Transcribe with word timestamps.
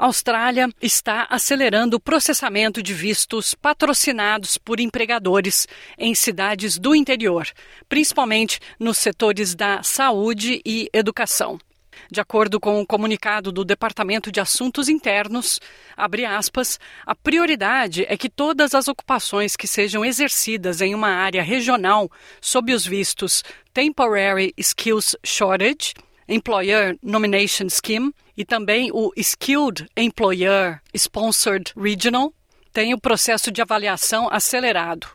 A 0.00 0.06
Austrália 0.06 0.66
está 0.80 1.26
acelerando 1.28 1.98
o 1.98 2.00
processamento 2.00 2.82
de 2.82 2.94
vistos 2.94 3.52
patrocinados 3.52 4.56
por 4.56 4.80
empregadores 4.80 5.68
em 5.98 6.14
cidades 6.14 6.78
do 6.78 6.94
interior, 6.94 7.46
principalmente 7.86 8.60
nos 8.78 8.96
setores 8.96 9.54
da 9.54 9.82
saúde 9.82 10.62
e 10.64 10.88
educação. 10.90 11.58
De 12.10 12.18
acordo 12.18 12.58
com 12.58 12.76
o 12.76 12.80
um 12.80 12.86
comunicado 12.86 13.52
do 13.52 13.62
Departamento 13.62 14.32
de 14.32 14.40
Assuntos 14.40 14.88
Internos, 14.88 15.60
aspas, 15.98 16.80
a 17.04 17.14
prioridade 17.14 18.06
é 18.08 18.16
que 18.16 18.30
todas 18.30 18.74
as 18.74 18.88
ocupações 18.88 19.54
que 19.54 19.68
sejam 19.68 20.02
exercidas 20.02 20.80
em 20.80 20.94
uma 20.94 21.10
área 21.10 21.42
regional 21.42 22.10
sob 22.40 22.72
os 22.72 22.86
vistos 22.86 23.44
Temporary 23.74 24.54
Skills 24.56 25.14
Shortage, 25.22 25.92
Employer 26.26 26.96
Nomination 27.02 27.68
Scheme 27.68 28.14
e 28.40 28.44
também 28.44 28.90
o 28.90 29.12
Skilled 29.18 29.86
Employer 29.94 30.80
Sponsored 30.94 31.74
Regional 31.76 32.32
tem 32.72 32.94
o 32.94 32.98
processo 32.98 33.52
de 33.52 33.60
avaliação 33.60 34.30
acelerado. 34.32 35.06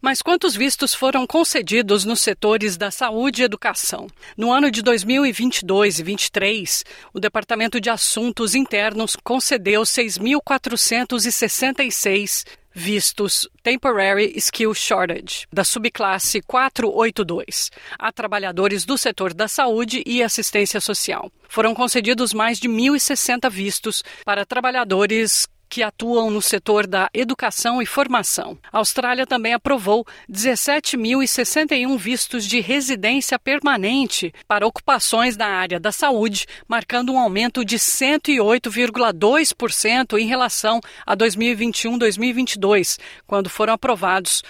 Mas 0.00 0.20
quantos 0.20 0.56
vistos 0.56 0.92
foram 0.92 1.24
concedidos 1.24 2.04
nos 2.04 2.20
setores 2.20 2.76
da 2.76 2.90
saúde 2.90 3.42
e 3.42 3.44
educação? 3.44 4.08
No 4.36 4.52
ano 4.52 4.68
de 4.68 4.82
2022 4.82 6.00
e 6.00 6.02
2023, 6.02 6.84
o 7.14 7.20
Departamento 7.20 7.80
de 7.80 7.88
Assuntos 7.88 8.56
Internos 8.56 9.16
concedeu 9.22 9.82
6.466 9.82 12.44
vistos 12.74 13.48
Temporary 13.62 14.32
Skill 14.36 14.74
Shortage, 14.74 15.46
da 15.52 15.64
subclasse 15.64 16.40
482, 16.42 17.70
a 17.98 18.12
trabalhadores 18.12 18.84
do 18.84 18.96
setor 18.96 19.34
da 19.34 19.48
saúde 19.48 20.02
e 20.06 20.22
assistência 20.22 20.80
social. 20.80 21.30
Foram 21.48 21.74
concedidos 21.74 22.32
mais 22.32 22.58
de 22.58 22.68
1.060 22.68 23.50
vistos 23.50 24.02
para 24.24 24.46
trabalhadores 24.46 25.46
que 25.72 25.82
atuam 25.82 26.30
no 26.30 26.42
setor 26.42 26.86
da 26.86 27.08
educação 27.14 27.80
e 27.80 27.86
formação. 27.86 28.58
A 28.70 28.76
Austrália 28.76 29.26
também 29.26 29.54
aprovou 29.54 30.06
17.061 30.30 31.96
vistos 31.96 32.46
de 32.46 32.60
residência 32.60 33.38
permanente 33.38 34.34
para 34.46 34.66
ocupações 34.66 35.34
na 35.34 35.46
área 35.46 35.80
da 35.80 35.90
saúde, 35.90 36.44
marcando 36.68 37.10
um 37.10 37.18
aumento 37.18 37.64
de 37.64 37.78
108,2% 37.78 40.18
em 40.18 40.26
relação 40.26 40.78
a 41.06 41.16
2021-2022, 41.16 42.98
quando 43.26 43.48
foram 43.48 43.72
aprovados 43.72 44.42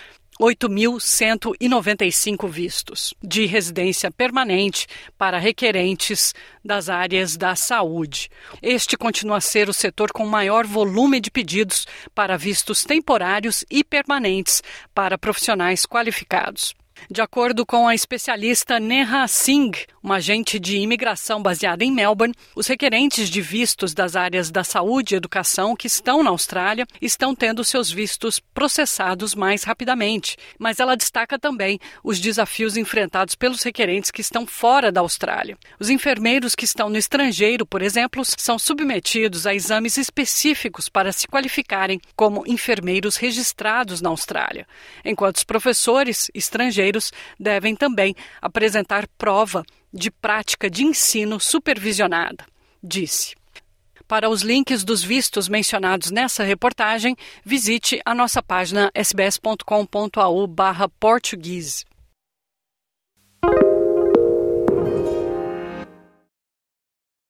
8.195 0.42 2.48
vistos 2.48 3.14
de 3.22 3.46
residência 3.46 4.10
permanente 4.10 4.88
para 5.16 5.38
requerentes 5.38 6.34
das 6.64 6.88
áreas 6.88 7.36
da 7.36 7.54
saúde. 7.54 8.28
Este 8.60 8.96
continua 8.96 9.36
a 9.36 9.40
ser 9.40 9.68
o 9.68 9.72
setor 9.72 10.10
com 10.10 10.26
maior 10.26 10.66
volume 10.66 11.20
de 11.20 11.30
pedidos 11.30 11.86
para 12.12 12.36
vistos 12.36 12.82
temporários 12.82 13.64
e 13.70 13.84
permanentes 13.84 14.64
para 14.92 15.16
profissionais 15.16 15.86
qualificados. 15.86 16.74
De 17.11 17.20
acordo 17.20 17.67
com 17.67 17.89
a 17.89 17.95
especialista 17.95 18.78
Neha 18.78 19.27
Singh, 19.27 19.86
uma 20.03 20.17
agente 20.17 20.58
de 20.58 20.78
imigração 20.78 21.42
baseada 21.42 21.84
em 21.84 21.92
Melbourne, 21.92 22.34
os 22.56 22.67
requerentes 22.67 23.28
de 23.28 23.41
vistos 23.41 23.95
das 23.95 24.17
áreas 24.17 24.50
da 24.50 24.64
saúde 24.64 25.14
e 25.14 25.17
educação 25.17 25.77
que 25.77 25.86
estão 25.86 26.23
na 26.23 26.30
Austrália 26.30 26.86
estão 27.00 27.34
tendo 27.34 27.64
seus 27.64 27.91
vistos 27.91 28.41
processados 28.41 29.34
mais 29.34 29.64
rapidamente. 29.64 30.36
Mas 30.58 30.80
ela 30.80 30.97
destaca 30.97 31.39
também 31.39 31.78
os 32.03 32.19
desafios 32.20 32.77
enfrentados 32.77 33.34
pelos 33.34 33.62
requerentes 33.62 34.11
que 34.11 34.20
estão 34.20 34.47
fora 34.47 34.91
da 34.91 35.00
Austrália. 35.00 35.56
Os 35.78 35.91
enfermeiros 35.91 36.55
que 36.55 36.64
estão 36.64 36.89
no 36.89 36.97
estrangeiro, 36.97 37.67
por 37.67 37.83
exemplo, 37.83 38.23
são 38.25 38.58
submetidos 38.58 39.47
a 39.47 39.55
exames 39.55 39.97
específicos 39.97 40.89
para 40.89 41.12
se 41.12 41.27
qualificarem 41.28 42.00
como 42.17 42.45
enfermeiros 42.47 43.17
registrados 43.17 44.01
na 44.01 44.08
Austrália, 44.08 44.67
enquanto 45.05 45.36
os 45.36 45.45
professores 45.45 46.30
estrangeiros 46.35 46.92
brasileiros 46.92 47.13
devem 47.39 47.75
também 47.75 48.14
apresentar 48.41 49.08
prova 49.17 49.64
de 49.92 50.11
prática 50.11 50.70
de 50.70 50.85
ensino 50.85 51.41
supervisionada, 51.41 52.47
disse. 52.83 53.35
Para 54.07 54.29
os 54.29 54.42
links 54.42 54.85
dos 54.85 55.03
vistos 55.03 55.48
mencionados 55.48 56.11
nessa 56.11 56.45
reportagem, 56.45 57.17
visite 57.45 57.98
a 58.05 58.14
nossa 58.14 58.42
página 58.42 58.91
sbs.com.au/português. 58.95 61.86